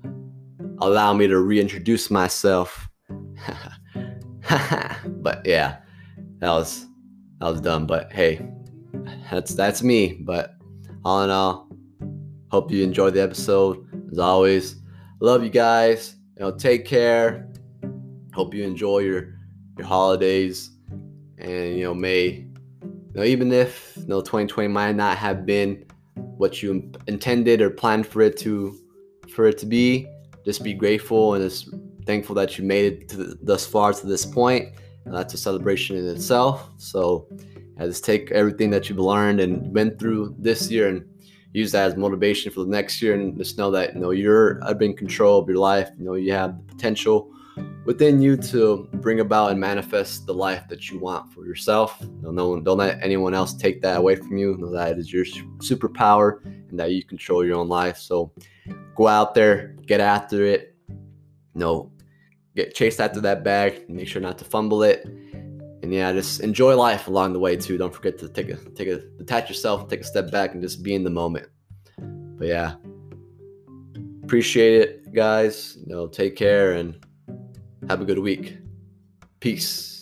allow 0.80 1.14
me 1.14 1.28
to 1.28 1.40
reintroduce 1.40 2.10
myself. 2.10 2.90
but 5.06 5.46
yeah, 5.46 5.78
that 6.40 6.50
was 6.50 6.86
that 7.40 7.52
was 7.52 7.62
dumb. 7.62 7.86
But 7.86 8.12
hey, 8.12 8.46
that's 9.30 9.54
that's 9.54 9.84
me. 9.84 10.20
But 10.22 10.56
all 11.04 11.24
in 11.24 11.30
all, 11.30 11.70
hope 12.50 12.72
you 12.72 12.84
enjoyed 12.84 13.14
the 13.14 13.22
episode. 13.22 13.88
As 14.12 14.20
always, 14.20 14.76
love 15.20 15.44
you 15.44 15.50
guys. 15.50 16.16
You 16.38 16.46
know, 16.46 16.52
take 16.52 16.86
care. 16.86 17.50
Hope 18.34 18.54
you 18.54 18.64
enjoy 18.64 19.00
your 19.00 19.42
your 19.78 19.88
holidays 19.88 20.72
and 21.38 21.76
you 21.78 21.84
know 21.84 21.94
may 21.94 22.28
you 22.28 23.14
know 23.16 23.24
even 23.24 23.52
if 23.52 23.94
you 23.98 24.08
know 24.08 24.22
2020 24.22 24.68
might 24.68 24.96
not 24.96 25.18
have 25.18 25.46
been 25.46 25.84
what 26.16 26.62
you 26.62 26.92
intended 27.08 27.62
or 27.62 27.70
planned 27.70 28.06
for 28.06 28.22
it 28.22 28.38
to 28.38 28.78
for 29.30 29.48
it 29.48 29.58
to 29.58 29.66
be 29.66 30.08
just 30.46 30.64
be 30.64 30.74
grateful 30.74 31.34
and 31.34 31.44
just 31.44 31.70
thankful 32.06 32.36
that 32.36 32.58
you 32.58 32.64
made 32.64 32.94
it 32.94 33.10
to 33.10 33.36
thus 33.44 33.66
far 33.66 33.94
to 33.94 34.08
this 34.08 34.26
point. 34.26 34.70
and 35.06 35.14
that's 35.14 35.34
a 35.34 35.38
celebration 35.38 35.96
in 35.98 36.08
itself 36.08 36.70
so 36.78 37.28
just 37.86 38.06
take 38.06 38.32
everything 38.32 38.70
that 38.72 38.90
you've 38.90 39.00
learned 39.00 39.40
and 39.40 39.74
been 39.74 39.98
through 39.98 40.36
this 40.38 40.70
year 40.70 40.88
and 40.88 41.06
use 41.54 41.72
that 41.72 41.88
as 41.88 41.98
motivation 41.98 42.52
for 42.52 42.62
the 42.62 42.70
next 42.70 43.02
year 43.02 43.14
and 43.14 43.38
just 43.38 43.58
know 43.58 43.72
that 43.72 43.94
you 43.94 44.00
know 44.00 44.12
you're 44.12 44.60
in 44.82 44.96
control 44.96 45.40
of 45.40 45.48
your 45.48 45.58
life 45.58 45.90
you 45.98 46.06
know 46.06 46.14
you 46.14 46.32
have 46.32 46.58
the 46.58 46.64
potential 46.74 47.32
within 47.86 48.22
you 48.22 48.38
to 48.38 48.88
bring 48.94 49.20
about 49.20 49.52
and 49.52 49.60
manifest 49.60 50.26
the 50.26 50.34
life 50.34 50.68
that 50.68 50.90
you 50.90 51.00
want 51.00 51.32
for 51.34 51.46
yourself. 51.46 52.02
No 52.22 52.50
one, 52.50 52.64
don't 52.64 52.78
let 52.78 53.02
anyone 53.02 53.34
else 53.34 53.54
take 53.54 53.82
that 53.82 53.98
away 53.98 54.16
from 54.16 54.38
you. 54.38 54.58
Know 54.58 54.72
that 54.72 54.98
is 54.98 55.12
your 55.12 55.26
superpower 55.26 56.44
and 56.46 56.80
that 56.80 56.92
you 56.92 57.04
control 57.04 57.46
your 57.46 57.58
own 57.58 57.68
life. 57.68 57.98
So 57.98 58.32
go 58.96 59.08
out 59.08 59.34
there, 59.34 59.76
get 59.86 60.00
after 60.00 60.44
it. 60.46 60.76
no, 61.54 61.92
get 62.56 62.76
chased 62.76 63.00
after 63.00 63.22
that 63.22 63.44
bag. 63.44 63.90
Make 63.90 64.08
sure 64.08 64.22
not 64.22 64.38
to 64.40 64.46
fumble 64.46 64.84
it. 64.84 65.08
And 65.84 65.94
yeah, 65.94 66.14
just 66.14 66.42
enjoy 66.42 66.76
life 66.76 67.08
along 67.08 67.34
the 67.34 67.40
way 67.40 67.56
too. 67.56 67.78
Don't 67.78 67.94
forget 67.94 68.20
to 68.20 68.30
take 68.30 68.50
a 68.50 68.56
take 68.56 68.88
a 68.88 69.00
detach 69.18 69.50
yourself, 69.50 69.90
take 69.90 70.02
a 70.02 70.04
step 70.04 70.32
back, 70.32 70.54
and 70.54 70.62
just 70.62 70.84
be 70.84 70.94
in 70.94 71.04
the 71.04 71.10
moment. 71.10 71.48
But 71.98 72.48
yeah, 72.48 72.76
appreciate 74.24 74.82
it, 74.82 75.14
guys. 75.14 75.78
You 75.86 75.96
know, 75.96 76.08
take 76.08 76.36
care 76.36 76.74
and 76.74 77.04
have 77.90 78.02
a 78.02 78.06
good 78.06 78.20
week. 78.20 78.58
Peace. 79.40 80.01